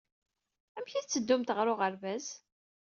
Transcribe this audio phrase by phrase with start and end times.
[0.77, 2.25] Amek ay tetteddumt ɣer uɣerbaz?